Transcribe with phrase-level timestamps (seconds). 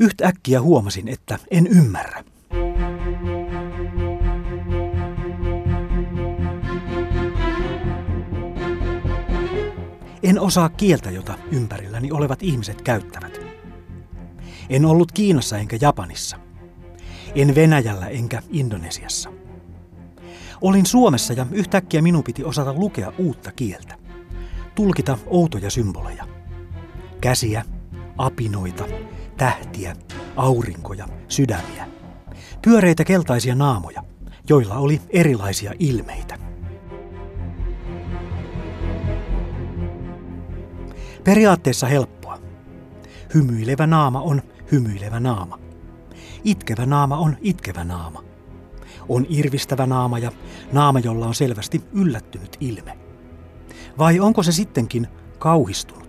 [0.00, 2.24] Yhtäkkiä huomasin, että en ymmärrä.
[10.22, 13.40] En osaa kieltä, jota ympärilläni olevat ihmiset käyttävät.
[14.68, 16.36] En ollut Kiinassa enkä Japanissa.
[17.34, 19.32] En Venäjällä enkä Indonesiassa.
[20.60, 23.94] Olin Suomessa ja yhtäkkiä minun piti osata lukea uutta kieltä.
[24.74, 26.26] Tulkita outoja symboleja.
[27.20, 27.64] Käsiä,
[28.18, 28.84] apinoita,
[29.40, 29.96] tähtiä,
[30.36, 31.88] aurinkoja, sydämiä.
[32.62, 34.04] Pyöreitä keltaisia naamoja,
[34.48, 36.38] joilla oli erilaisia ilmeitä.
[41.24, 42.38] Periaatteessa helppoa.
[43.34, 44.42] Hymyilevä naama on
[44.72, 45.58] hymyilevä naama.
[46.44, 48.24] Itkevä naama on itkevä naama.
[49.08, 50.32] On irvistävä naama ja
[50.72, 52.98] naama, jolla on selvästi yllättynyt ilme.
[53.98, 55.06] Vai onko se sittenkin
[55.38, 55.99] kauhistunut?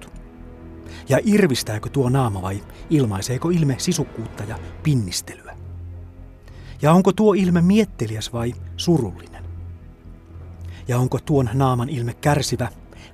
[1.11, 5.57] Ja irvistääkö tuo naama vai ilmaiseeko ilme sisukkuutta ja pinnistelyä?
[6.81, 9.43] Ja onko tuo ilme mietteliäs vai surullinen?
[10.87, 12.69] Ja onko tuon naaman ilme kärsivä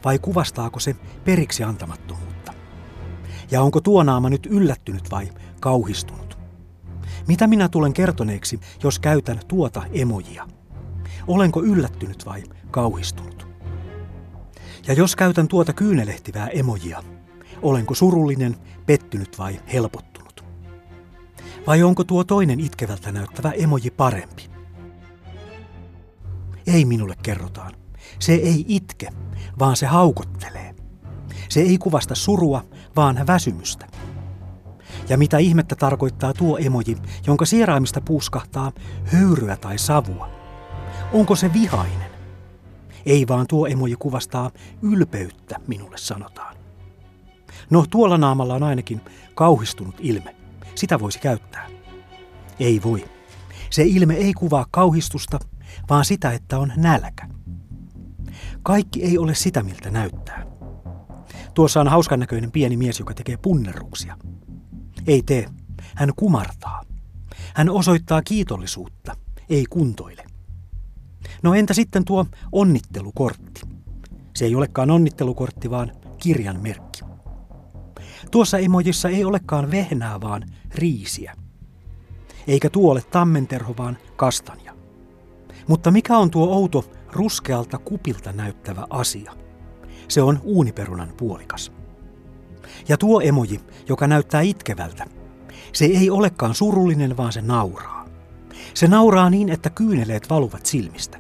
[0.06, 2.54] vai kuvastaako se periksi antamattomuutta?
[3.52, 6.38] Ja onko tuo naama nyt yllättynyt vai kauhistunut?
[7.28, 10.48] Mitä minä tulen kertoneeksi, jos käytän tuota emojia?
[11.28, 13.48] Olenko yllättynyt vai kauhistunut?
[14.88, 17.04] Ja jos käytän tuota kyynelehtivää emojia,
[17.62, 20.46] olenko surullinen, pettynyt vai helpottunut?
[21.68, 24.50] Vai onko tuo toinen itkevältä näyttävä emoji parempi?
[26.68, 27.74] Ei minulle kerrotaan.
[28.20, 29.10] Se ei itke,
[29.60, 30.76] vaan se haukottelee.
[31.50, 32.64] Se ei kuvasta surua,
[32.96, 33.88] vaan väsymystä.
[35.10, 38.72] Ja mitä ihmettä tarkoittaa tuo emoji, jonka sieraimista puuskahtaa
[39.06, 40.30] höyryä tai savua?
[41.14, 42.12] Onko se vihainen?
[43.06, 46.67] Ei vaan tuo emoji kuvastaa ylpeyttä, minulle sanotaan.
[47.70, 49.02] No tuolla naamalla on ainakin
[49.36, 50.36] kauhistunut ilme.
[50.76, 51.68] Sitä voisi käyttää.
[52.60, 53.06] Ei voi.
[53.70, 55.40] Se ilme ei kuvaa kauhistusta,
[55.90, 57.28] vaan sitä, että on nälkä.
[58.64, 60.46] Kaikki ei ole sitä, miltä näyttää.
[61.54, 64.18] Tuossa on hauskan näköinen pieni mies, joka tekee punnerruksia.
[65.08, 65.50] Ei tee.
[65.96, 66.84] Hän kumartaa.
[67.56, 69.16] Hän osoittaa kiitollisuutta,
[69.50, 70.26] ei kuntoile.
[71.44, 73.62] No entä sitten tuo onnittelukortti?
[74.36, 76.87] Se ei olekaan onnittelukortti, vaan kirjan merkki.
[78.32, 80.44] Tuossa emojissa ei olekaan vehnää, vaan
[80.76, 81.36] riisiä.
[82.48, 84.74] Eikä tuo ole tammenterho, vaan kastanja.
[85.68, 89.34] Mutta mikä on tuo outo ruskealta kupilta näyttävä asia?
[90.08, 91.72] Se on uuniperunan puolikas.
[92.88, 95.06] Ja tuo emoji, joka näyttää itkevältä,
[95.74, 98.06] se ei olekaan surullinen, vaan se nauraa.
[98.74, 101.20] Se nauraa niin, että kyyneleet valuvat silmistä.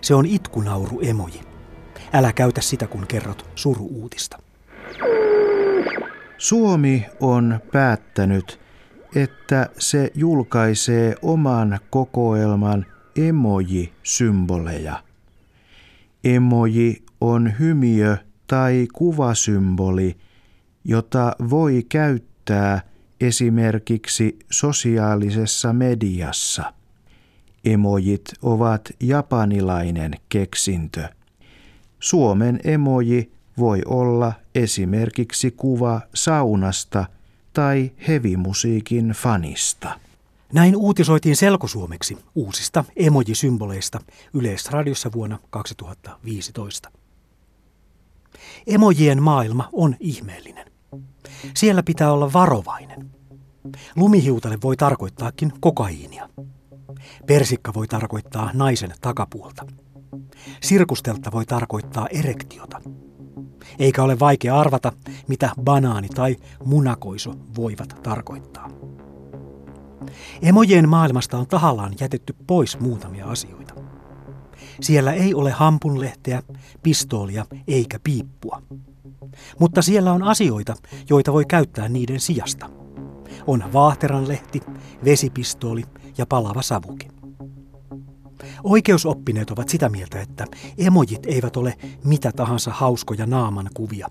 [0.00, 1.40] Se on itkunauru emoji.
[2.12, 4.38] Älä käytä sitä, kun kerrot suruuutista.
[6.38, 8.60] Suomi on päättänyt,
[9.14, 12.86] että se julkaisee oman kokoelman
[13.16, 15.02] emoji-symboleja.
[16.24, 20.16] Emoji on hymiö tai kuvasymboli,
[20.84, 22.80] jota voi käyttää
[23.20, 26.72] esimerkiksi sosiaalisessa mediassa.
[27.64, 31.08] Emojit ovat japanilainen keksintö.
[32.00, 37.06] Suomen emoji voi olla esimerkiksi kuva saunasta
[37.52, 40.00] tai hevimusiikin fanista.
[40.52, 44.00] Näin uutisoitiin selkosuomeksi uusista emojisymboleista
[44.34, 46.90] Yleisradiossa vuonna 2015.
[48.66, 50.72] Emojien maailma on ihmeellinen.
[51.54, 53.10] Siellä pitää olla varovainen.
[53.96, 56.28] Lumihiutale voi tarkoittaakin kokaiinia.
[57.26, 59.66] Persikka voi tarkoittaa naisen takapuolta.
[60.62, 62.80] Sirkusteltta voi tarkoittaa erektiota.
[63.78, 64.92] Eikä ole vaikea arvata,
[65.28, 68.70] mitä banaani tai munakoiso voivat tarkoittaa.
[70.42, 73.74] Emojien maailmasta on tahallaan jätetty pois muutamia asioita.
[74.80, 76.42] Siellä ei ole hampunlehteä,
[76.82, 78.62] pistoolia eikä piippua.
[79.58, 80.74] Mutta siellä on asioita,
[81.10, 82.70] joita voi käyttää niiden sijasta.
[83.46, 84.60] On vaahteranlehti,
[85.04, 85.84] vesipistooli
[86.18, 87.08] ja palava savuki.
[88.64, 90.44] Oikeusoppineet ovat sitä mieltä, että
[90.78, 91.74] emojit eivät ole
[92.04, 94.08] mitä tahansa hauskoja naaman kuvia,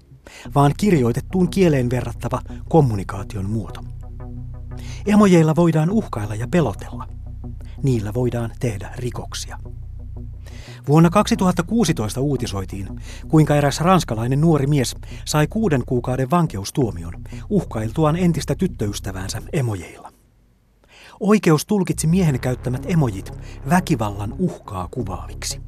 [0.56, 3.82] vaan kirjoitettuun kieleen verrattava kommunikaation muoto.
[5.06, 7.08] Emojeilla voidaan uhkailla ja pelotella.
[7.84, 9.60] Niillä voidaan tehdä rikoksia.
[10.88, 12.88] Vuonna 2016 uutisoitiin,
[13.28, 14.96] kuinka eräs ranskalainen nuori mies
[15.26, 17.14] sai kuuden kuukauden vankeustuomion
[17.50, 20.15] uhkailtuaan entistä tyttöystäväänsä emojeilla.
[21.26, 23.34] Oikeus tulkitsi miehen käyttämät emojit
[23.70, 25.62] väkivallan uhkaa kuvaaviksi.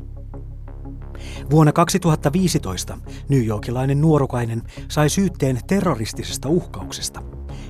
[1.52, 2.98] Vuonna 2015
[3.30, 7.24] New Yorkilainen nuorukainen sai syytteen terroristisesta uhkauksesta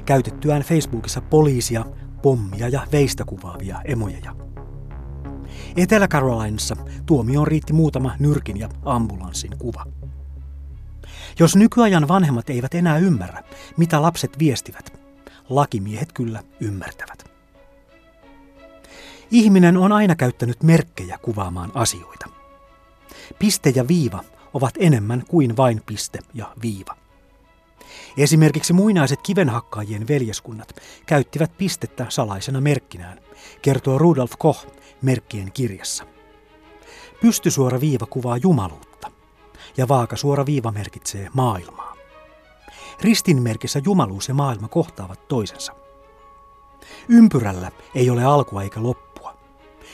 [0.05, 1.85] käytettyään Facebookissa poliisia,
[2.21, 4.35] pommia ja veistä kuvaavia emojeja.
[5.77, 6.75] Etelä-Carolinassa
[7.05, 9.85] tuomioon riitti muutama nyrkin ja ambulanssin kuva.
[11.39, 13.43] Jos nykyajan vanhemmat eivät enää ymmärrä,
[13.77, 14.99] mitä lapset viestivät,
[15.49, 17.36] lakimiehet kyllä ymmärtävät.
[19.31, 22.29] Ihminen on aina käyttänyt merkkejä kuvaamaan asioita.
[23.39, 26.95] Piste ja viiva ovat enemmän kuin vain piste ja viiva.
[28.17, 30.75] Esimerkiksi muinaiset kivenhakkaajien veljeskunnat
[31.05, 33.19] käyttivät pistettä salaisena merkkinään,
[33.61, 34.67] kertoo Rudolf Koch
[35.01, 36.03] merkkien kirjassa.
[37.21, 39.11] Pystysuora viiva kuvaa jumaluutta
[39.77, 41.95] ja vaakasuora viiva merkitsee maailmaa.
[43.01, 45.73] Ristinmerkissä jumaluus ja maailma kohtaavat toisensa.
[47.09, 49.06] Ympyrällä ei ole alkua eikä loppua.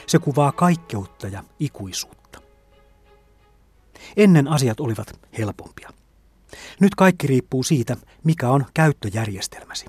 [0.08, 2.42] Se kuvaa kaikkeutta ja ikuisuutta.
[4.18, 5.90] Ennen asiat olivat helpompia.
[6.80, 9.86] Nyt kaikki riippuu siitä, mikä on käyttöjärjestelmäsi.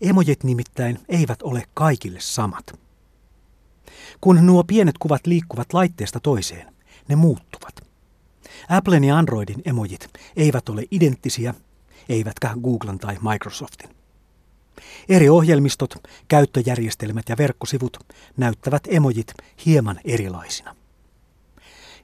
[0.00, 2.78] Emojit nimittäin eivät ole kaikille samat.
[4.20, 6.74] Kun nuo pienet kuvat liikkuvat laitteesta toiseen,
[7.08, 7.74] ne muuttuvat.
[8.68, 11.54] Applen ja Androidin emojit eivät ole identtisiä,
[12.08, 14.01] eivätkä Googlen tai Microsoftin.
[15.08, 15.94] Eri ohjelmistot,
[16.28, 17.98] käyttöjärjestelmät ja verkkosivut
[18.36, 19.34] näyttävät emojit
[19.66, 20.76] hieman erilaisina.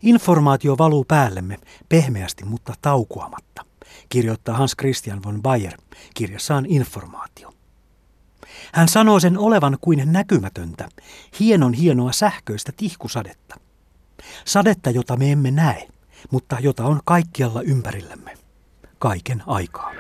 [0.03, 3.65] Informaatio valuu päällemme pehmeästi, mutta taukoamatta,
[4.09, 5.75] kirjoittaa Hans Christian von Bayer
[6.15, 7.53] kirjassaan Informaatio.
[8.73, 10.89] Hän sanoo sen olevan kuin näkymätöntä,
[11.41, 13.61] hienon hienoa sähköistä tihkusadetta.
[14.45, 15.89] Sadetta, jota me emme näe,
[16.31, 18.39] mutta jota on kaikkialla ympärillämme.
[18.99, 19.93] Kaiken aikaa.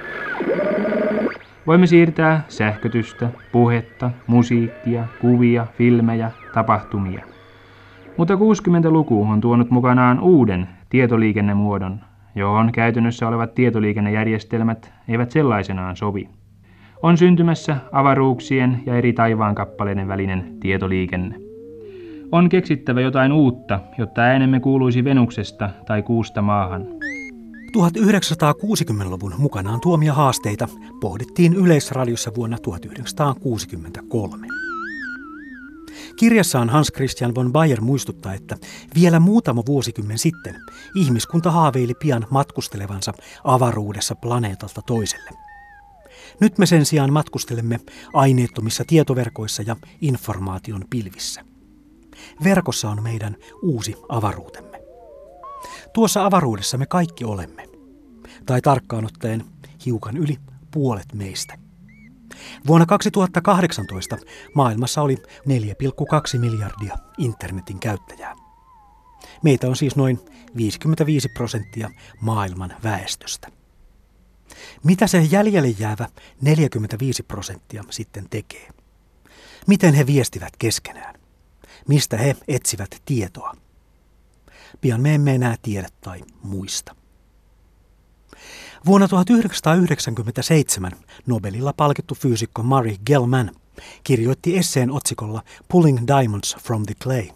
[1.69, 7.25] Voimme siirtää sähkötystä, puhetta, musiikkia, kuvia, filmejä, tapahtumia.
[8.17, 12.01] Mutta 60-luku on tuonut mukanaan uuden tietoliikennemuodon,
[12.35, 16.29] johon käytännössä olevat tietoliikennejärjestelmät eivät sellaisenaan sovi.
[17.03, 21.35] On syntymässä avaruuksien ja eri taivaankappaleiden välinen tietoliikenne.
[22.33, 26.87] On keksittävä jotain uutta, jotta äänemme kuuluisi Venuksesta tai kuusta maahan.
[27.77, 30.69] 1960-luvun mukanaan tuomia haasteita
[31.01, 34.47] pohdittiin Yleisradiossa vuonna 1963.
[36.17, 38.57] Kirjassaan Hans Christian von Bayer muistuttaa, että
[38.95, 40.57] vielä muutama vuosikymmen sitten
[40.95, 43.13] ihmiskunta haaveili pian matkustelevansa
[43.45, 45.31] avaruudessa planeetalta toiselle.
[46.41, 47.81] Nyt me sen sijaan matkustelemme
[48.13, 51.45] aineettomissa tietoverkoissa ja informaation pilvissä.
[52.45, 54.78] Verkossa on meidän uusi avaruutemme.
[55.93, 57.69] Tuossa avaruudessa me kaikki olemme.
[58.47, 59.45] Tai tarkkaan ottaen
[59.87, 60.39] hiukan yli
[60.71, 61.59] puolet meistä.
[62.67, 64.17] Vuonna 2018
[64.55, 68.35] maailmassa oli 4,2 miljardia internetin käyttäjää.
[69.43, 70.21] Meitä on siis noin
[70.57, 71.91] 55 prosenttia
[72.21, 73.49] maailman väestöstä.
[74.85, 76.09] Mitä se jäljelle jäävä
[76.41, 78.69] 45 prosenttia sitten tekee?
[79.67, 81.15] Miten he viestivät keskenään?
[81.89, 83.53] Mistä he etsivät tietoa?
[84.81, 86.97] Pian me emme enää tiedä tai muista.
[88.87, 90.93] Vuonna 1997
[91.27, 93.55] Nobelilla palkittu fyysikko Murray Gell-Mann
[94.05, 97.29] kirjoitti esseen otsikolla Pulling Diamonds from the Clay.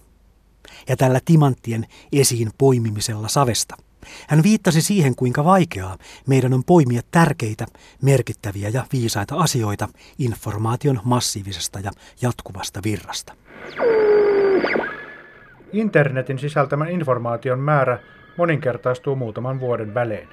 [0.89, 3.77] Ja tällä timanttien esiin poimimisella savesta
[4.29, 7.67] hän viittasi siihen, kuinka vaikeaa meidän on poimia tärkeitä,
[8.03, 9.89] merkittäviä ja viisaita asioita
[10.19, 11.91] informaation massiivisesta ja
[12.23, 13.37] jatkuvasta virrasta.
[15.73, 17.99] Internetin sisältämän informaation määrä
[18.37, 20.29] moninkertaistuu muutaman vuoden välein.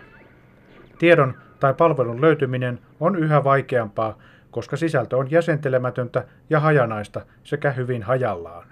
[0.99, 4.17] Tiedon tai palvelun löytyminen on yhä vaikeampaa,
[4.51, 8.67] koska sisältö on jäsentelemätöntä ja hajanaista sekä hyvin hajallaan.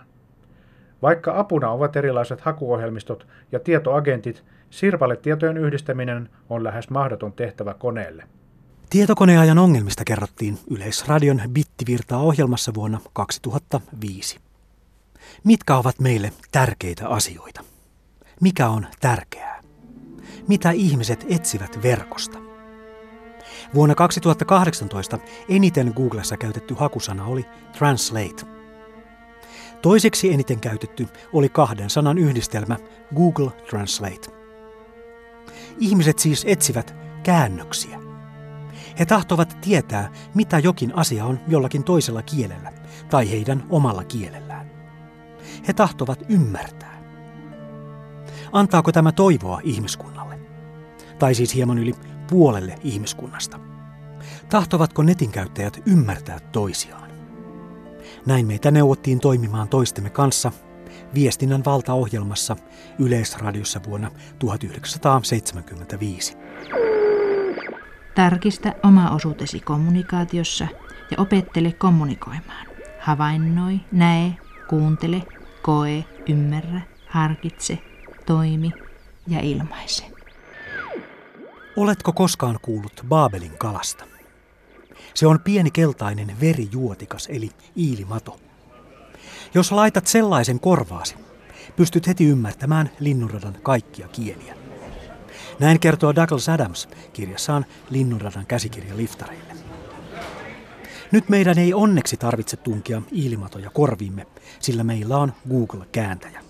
[1.02, 8.24] Vaikka apuna ovat erilaiset hakuohjelmistot ja tietoagentit, sirpaletietojen yhdistäminen on lähes mahdoton tehtävä koneelle.
[8.90, 14.47] Tietokoneajan ongelmista kerrottiin Yleisradion Bittivirtaa ohjelmassa vuonna 2005.
[15.48, 17.64] Mitkä ovat meille tärkeitä asioita?
[18.42, 19.64] Mikä on tärkeää?
[20.48, 22.38] Mitä ihmiset etsivät verkosta?
[23.74, 27.46] Vuonna 2018 eniten Googlessa käytetty hakusana oli
[27.78, 28.46] Translate.
[29.82, 32.78] Toiseksi eniten käytetty oli kahden sanan yhdistelmä
[33.16, 34.32] Google Translate.
[35.80, 38.00] Ihmiset siis etsivät käännöksiä.
[39.00, 42.74] He tahtovat tietää, mitä jokin asia on jollakin toisella kielellä
[43.10, 44.47] tai heidän omalla kielellään.
[45.68, 46.98] He tahtovat ymmärtää.
[48.52, 50.40] Antaako tämä toivoa ihmiskunnalle?
[51.20, 51.94] Tai siis hieman yli
[52.30, 53.60] puolelle ihmiskunnasta.
[54.50, 57.12] Tahtovatko netin käyttäjät ymmärtää toisiaan?
[58.26, 60.52] Näin meitä neuvottiin toimimaan toistemme kanssa
[61.14, 62.56] viestinnän valtaohjelmassa
[63.00, 66.38] Yleisradiossa vuonna 1975.
[68.16, 70.68] Tarkista oma osuutesi kommunikaatiossa
[71.12, 72.68] ja opettele kommunikoimaan.
[73.00, 74.34] Havainnoi, näe,
[74.70, 75.24] kuuntele,
[75.62, 77.80] koe, ymmärrä, harkitse,
[78.26, 78.72] toimi
[79.28, 80.04] ja ilmaise.
[81.76, 84.06] Oletko koskaan kuullut Baabelin kalasta?
[85.14, 88.40] Se on pieni keltainen verijuotikas eli iilimato.
[89.54, 91.16] Jos laitat sellaisen korvaasi,
[91.76, 94.56] pystyt heti ymmärtämään linnunradan kaikkia kieliä.
[95.60, 99.54] Näin kertoo Douglas Adams kirjassaan Linnunradan käsikirja liftareille.
[101.12, 104.28] Nyt meidän ei onneksi tarvitse tunkia iilimatoja korviimme,
[104.60, 106.44] sillä meillä on Google-kääntäjä.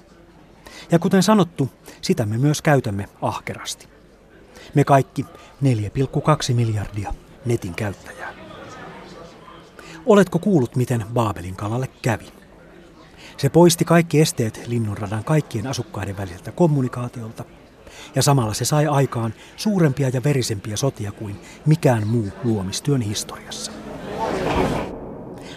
[0.92, 1.70] Ja kuten sanottu,
[2.02, 3.88] sitä me myös käytämme ahkerasti.
[4.74, 5.26] Me kaikki
[5.64, 7.14] 4,2 miljardia
[7.46, 8.34] netin käyttäjää.
[10.06, 12.26] Oletko kuullut, miten Baabelin kalalle kävi?
[13.38, 17.46] Se poisti kaikki esteet linnunradan kaikkien asukkaiden väliltä kommunikaatiolta,
[18.16, 23.72] ja samalla se sai aikaan suurempia ja verisempiä sotia kuin mikään muu luomistyön historiassa.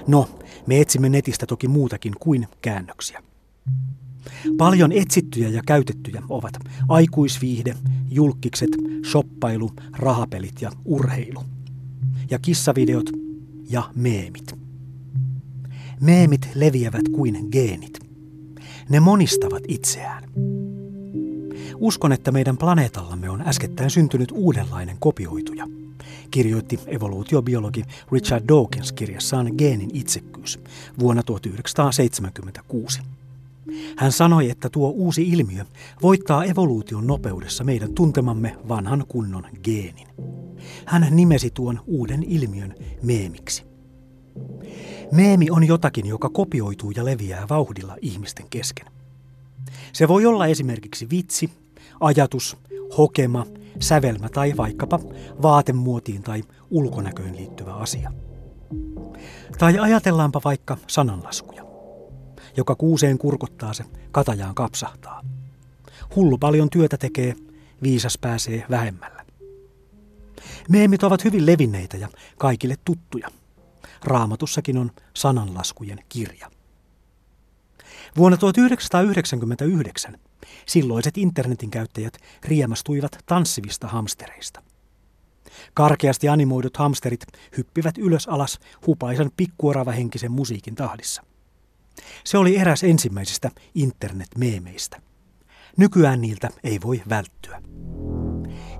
[0.07, 0.29] No,
[0.67, 3.23] me etsimme netistä toki muutakin kuin käännöksiä.
[4.59, 6.53] Paljon etsittyjä ja käytettyjä ovat
[6.89, 7.75] aikuisviihde,
[8.11, 8.71] julkikset,
[9.11, 11.45] shoppailu, rahapelit ja urheilu.
[12.31, 13.11] Ja kissavideot
[13.71, 14.55] ja meemit.
[16.01, 17.99] Meemit leviävät kuin geenit.
[18.89, 20.25] Ne monistavat itseään.
[21.77, 25.67] Uskon, että meidän planeetallamme on äskettäin syntynyt uudenlainen kopioituja,
[26.31, 30.61] kirjoitti evoluutiobiologi Richard Dawkins kirjassaan Geenin itsekkyys
[30.99, 33.01] vuonna 1976.
[33.97, 35.65] Hän sanoi, että tuo uusi ilmiö
[36.03, 40.09] voittaa evoluution nopeudessa meidän tuntemamme vanhan kunnon geenin.
[40.87, 43.65] Hän nimesi tuon uuden ilmiön meemiksi.
[45.13, 48.87] Meemi on jotakin, joka kopioituu ja leviää vauhdilla ihmisten kesken.
[49.93, 51.51] Se voi olla esimerkiksi vitsi,
[52.01, 52.57] ajatus,
[52.99, 53.47] hokema,
[53.79, 55.01] sävelmä tai vaikkapa
[55.43, 58.13] vaatemuotiin tai ulkonäköön liittyvä asia.
[59.59, 61.65] Tai ajatellaanpa vaikka sananlaskuja.
[62.57, 65.23] Joka kuuseen kurkottaa se, katajaan kapsahtaa.
[66.17, 67.35] Hullu paljon työtä tekee,
[67.83, 69.25] viisas pääsee vähemmällä.
[70.69, 72.09] Meemit ovat hyvin levinneitä ja
[72.39, 73.29] kaikille tuttuja.
[74.05, 76.51] Raamatussakin on sananlaskujen kirja.
[78.17, 80.19] Vuonna 1999
[80.67, 84.63] silloiset internetin käyttäjät riemastuivat tanssivista hamstereista.
[85.75, 87.27] Karkeasti animoidut hamsterit
[87.57, 91.23] hyppivät ylös alas hupaisen pikkuoravahenkisen musiikin tahdissa.
[92.25, 95.03] Se oli eräs ensimmäisistä internet-meemeistä.
[95.77, 97.63] Nykyään niiltä ei voi välttyä.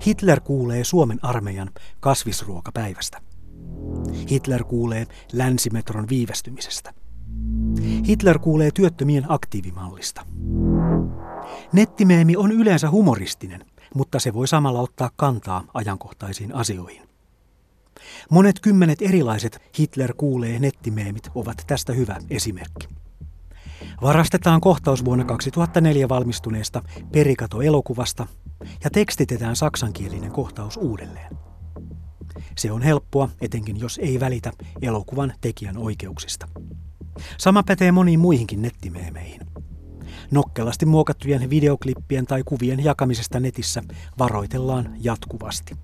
[0.05, 3.21] Hitler kuulee Suomen armeijan kasvisruokapäivästä.
[4.29, 6.93] Hitler kuulee länsimetron viivästymisestä.
[8.07, 10.25] Hitler kuulee työttömien aktiivimallista.
[11.73, 17.09] Nettimeemi on yleensä humoristinen, mutta se voi samalla ottaa kantaa ajankohtaisiin asioihin.
[18.29, 22.87] Monet kymmenet erilaiset Hitler kuulee nettimeemit ovat tästä hyvä esimerkki.
[24.01, 28.27] Varastetaan kohtaus vuonna 2004 valmistuneesta Perikato-elokuvasta
[28.83, 31.37] ja tekstitetään saksankielinen kohtaus uudelleen.
[32.57, 34.51] Se on helppoa, etenkin jos ei välitä
[34.81, 36.47] elokuvan tekijän oikeuksista.
[37.37, 39.41] Sama pätee moniin muihinkin nettimeemeihin.
[40.31, 43.83] Nokkelasti muokattujen videoklippien tai kuvien jakamisesta netissä
[44.19, 45.75] varoitellaan jatkuvasti.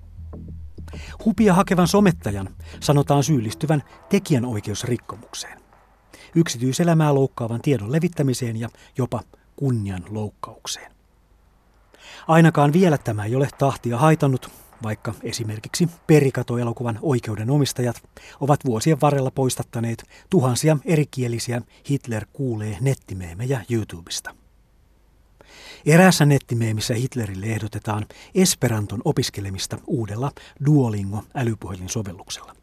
[1.24, 2.48] Hupia hakevan somettajan
[2.80, 5.60] sanotaan syyllistyvän tekijänoikeusrikkomukseen,
[6.34, 8.68] yksityiselämää loukkaavan tiedon levittämiseen ja
[8.98, 9.20] jopa
[9.56, 10.92] kunnian loukkaukseen.
[12.28, 14.50] Ainakaan vielä tämä ei ole tahtia haitannut,
[14.82, 18.02] vaikka esimerkiksi Perikato-elokuvan oikeudenomistajat
[18.40, 24.34] ovat vuosien varrella poistattaneet tuhansia erikielisiä Hitler kuulee nettimeemejä YouTubesta.
[25.86, 30.30] Eräässä nettimeemissä Hitlerille ehdotetaan Esperanton opiskelemista uudella
[30.66, 32.54] Duolingo-älypuhelinsovelluksella.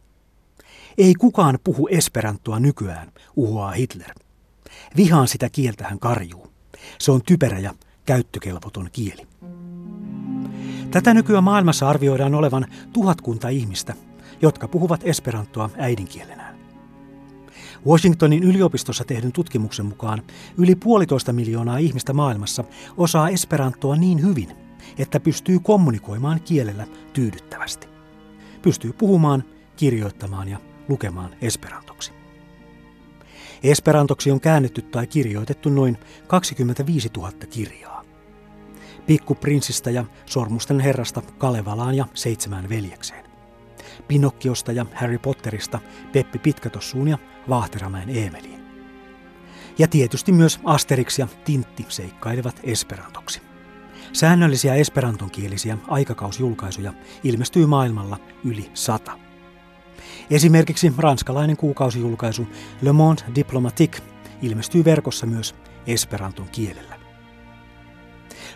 [0.97, 4.13] Ei kukaan puhu Esperantoa nykyään, uhoaa Hitler.
[4.97, 6.47] Vihaan sitä kieltä hän karjuu.
[6.99, 7.73] Se on typerä ja
[8.05, 9.27] käyttökelvoton kieli.
[10.95, 13.93] Tätä nykyään maailmassa arvioidaan olevan tuhatkunta ihmistä,
[14.41, 16.55] jotka puhuvat esperantoa äidinkielenään.
[17.87, 20.21] Washingtonin yliopistossa tehdyn tutkimuksen mukaan
[20.57, 22.63] yli puolitoista miljoonaa ihmistä maailmassa
[22.97, 24.51] osaa esperantoa niin hyvin,
[24.97, 27.87] että pystyy kommunikoimaan kielellä tyydyttävästi.
[28.61, 29.43] Pystyy puhumaan,
[29.75, 30.57] kirjoittamaan ja
[30.89, 32.11] lukemaan esperantoksi.
[33.63, 35.97] Esperantoksi on käännetty tai kirjoitettu noin
[36.27, 38.14] 25 000 kirjaa.
[39.07, 43.25] Pikkuprinsistä ja Sormusten herrasta Kalevalaan ja Seitsemään veljekseen.
[44.07, 45.79] Pinokkiosta ja Harry Potterista
[46.11, 47.17] Peppi Pitkätossuun ja
[47.49, 48.65] Vaahteramäen Eemeliin.
[49.77, 53.41] Ja tietysti myös Asterix ja Tintti seikkailevat esperantoksi.
[54.13, 56.93] Säännöllisiä esperantonkielisiä aikakausjulkaisuja
[57.23, 59.19] ilmestyy maailmalla yli sata.
[60.29, 62.47] Esimerkiksi ranskalainen kuukausijulkaisu
[62.81, 64.01] Le Monde Diplomatique
[64.41, 65.55] ilmestyy verkossa myös
[65.87, 67.04] esperanton kielellä.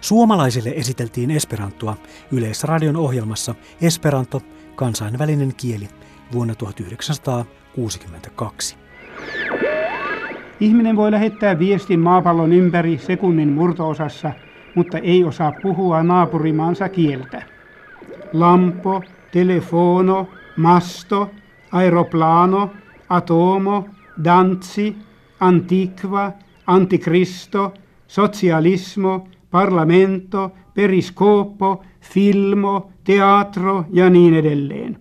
[0.02, 1.98] Suomalaisille esiteltiin esperantoa
[2.32, 4.42] Yleisradion ohjelmassa Esperanto,
[4.76, 5.88] kansainvälinen kieli,
[6.34, 8.76] vuonna 1962.
[10.60, 14.32] Ihminen voi lähettää viestin maapallon ympäri sekunnin murtoosassa,
[14.76, 17.44] mutta ei osaa puhua naapurimaansa kieltä.
[18.34, 20.28] Lampo, telefono,
[20.58, 21.32] masto,
[21.72, 22.70] aeroplano,
[23.10, 23.90] atomo,
[24.24, 24.96] danzi,
[25.40, 26.32] antiqua,
[26.68, 27.74] antikristo,
[28.08, 35.00] socialismo, parlamento, periskooppo, filmo, teatro ja niin edelleen.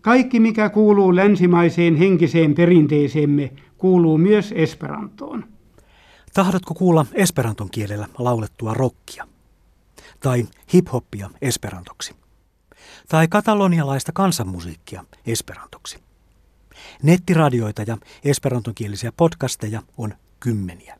[0.00, 5.44] Kaikki, mikä kuuluu länsimaiseen henkiseen perinteeseemme, kuuluu myös esperantoon.
[6.34, 9.28] Tahdotko kuulla esperanton kielellä laulettua rockia?
[10.20, 12.14] Tai hiphoppia esperantoksi?
[13.08, 15.98] Tai katalonialaista kansanmusiikkia esperantoksi?
[17.02, 20.96] Nettiradioita ja esperantonkielisiä podcasteja on kymmeniä.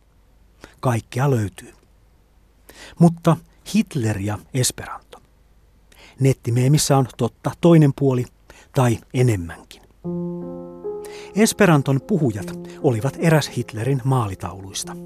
[0.80, 1.77] Kaikkea löytyy.
[2.98, 3.36] Mutta
[3.74, 5.18] Hitler ja Esperanto.
[6.20, 8.24] Nettimeemissä on totta toinen puoli
[8.74, 9.82] tai enemmänkin.
[11.36, 14.96] Esperanton puhujat olivat eräs Hitlerin maalitauluista.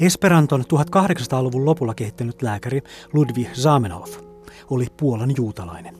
[0.00, 2.82] Esperanton 1800-luvun lopulla kehittänyt lääkäri
[3.12, 4.16] Ludwig Zamenhof
[4.70, 5.98] oli Puolan juutalainen.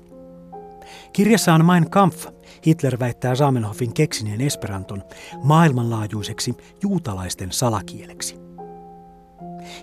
[1.13, 2.27] Kirjassaan Mein Kampf
[2.67, 5.03] Hitler väittää Zamenhofin keksineen Esperanton
[5.43, 8.50] maailmanlaajuiseksi juutalaisten salakieleksi.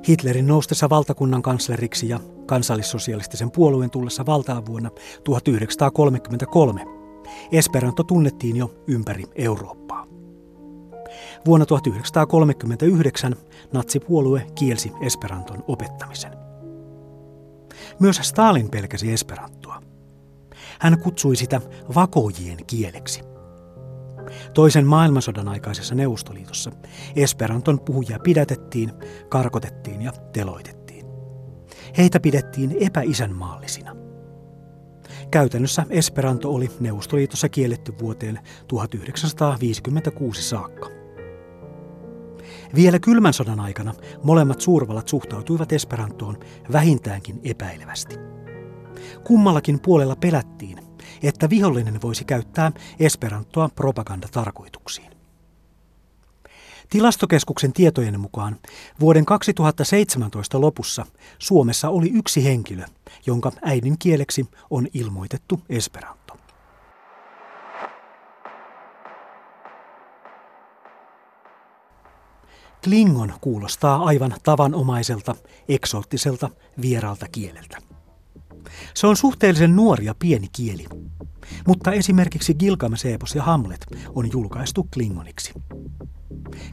[0.10, 4.90] Hitlerin noustessa valtakunnan kansleriksi ja kansallissosialistisen puolueen tullessa valtaan vuonna
[5.24, 6.86] 1933
[7.52, 10.06] Esperanto tunnettiin jo ympäri Eurooppaa.
[11.46, 13.36] Vuonna 1939
[13.74, 16.32] natsipuolue kielsi Esperanton opettamisen.
[18.00, 19.82] Myös Stalin pelkäsi Esperantoa.
[20.80, 21.62] Hän kutsui sitä
[21.96, 23.37] vakoojien kieleksi.
[24.53, 26.72] Toisen maailmansodan aikaisessa Neuvostoliitossa
[27.15, 28.91] Esperanton puhujia pidätettiin,
[29.30, 31.06] karkotettiin ja teloitettiin.
[31.97, 33.95] Heitä pidettiin epäisänmaallisina.
[35.32, 40.89] Käytännössä Esperanto oli Neuvostoliitossa kielletty vuoteen 1956 saakka.
[42.76, 46.38] Vielä kylmän sodan aikana molemmat suurvallat suhtautuivat Esperantoon
[46.71, 48.15] vähintäänkin epäilevästi.
[49.23, 50.87] Kummallakin puolella pelättiin,
[51.23, 55.17] että vihollinen voisi käyttää Esperantoa propagandatarkoituksiin.
[56.89, 58.56] Tilastokeskuksen tietojen mukaan
[58.99, 61.06] vuoden 2017 lopussa
[61.39, 62.86] Suomessa oli yksi henkilö,
[63.25, 66.38] jonka äidinkieleksi on ilmoitettu Esperanto.
[72.84, 75.36] Klingon kuulostaa aivan tavanomaiselta,
[75.69, 76.49] eksoottiselta,
[76.82, 77.77] vieraalta kieleltä.
[78.93, 80.86] Se on suhteellisen nuori ja pieni kieli,
[81.67, 85.53] mutta esimerkiksi Gilgamesh-epos ja Hamlet on julkaistu klingoniksi.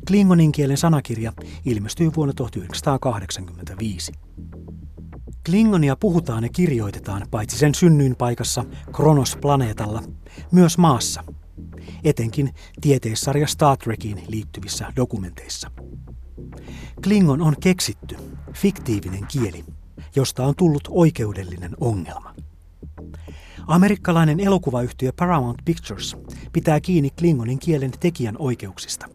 [0.07, 1.33] Klingonin kielen sanakirja
[1.65, 4.13] ilmestyi vuonna 1985.
[5.47, 10.03] Klingonia puhutaan ja kirjoitetaan paitsi sen synnyinpaikassa Kronos-planeetalla,
[10.51, 11.25] myös maassa,
[12.05, 15.71] etenkin tieteissarja Star Trekiin liittyvissä dokumenteissa.
[17.03, 18.17] Klingon on keksitty,
[18.53, 19.65] fiktiivinen kieli,
[20.17, 22.35] josta on tullut oikeudellinen ongelma.
[23.67, 26.17] Amerikkalainen elokuvayhtiö Paramount Pictures
[26.53, 29.07] pitää kiinni Klingonin kielen tekijän oikeuksista,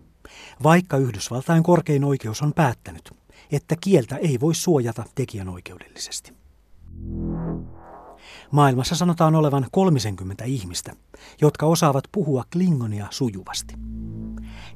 [0.64, 3.12] vaikka Yhdysvaltain korkein oikeus on päättänyt,
[3.52, 6.34] että kieltä ei voi suojata tekijänoikeudellisesti.
[8.52, 10.96] Maailmassa sanotaan olevan 30 ihmistä,
[11.42, 13.74] jotka osaavat puhua klingonia sujuvasti.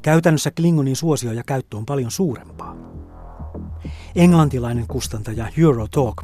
[0.02, 2.93] Käytännössä klingonin suosio ja käyttö on paljon suurempaa.
[4.16, 6.24] Englantilainen kustantaja Eurotalk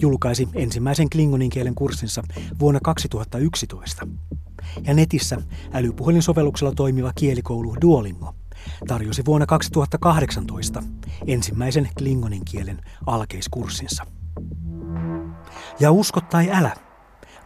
[0.00, 2.22] julkaisi ensimmäisen klingonin kielen kurssinsa
[2.58, 4.06] vuonna 2011.
[4.84, 5.42] Ja netissä
[5.72, 8.34] älypuhelinsovelluksella toimiva kielikoulu Duolingo
[8.86, 10.82] tarjosi vuonna 2018
[11.26, 14.06] ensimmäisen klingonin kielen alkeiskurssinsa.
[15.80, 16.76] Ja usko tai älä,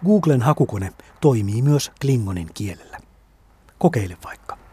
[0.05, 2.99] Googlen hakukone toimii myös klingonin kielellä.
[3.79, 4.64] Kokeile vaikka.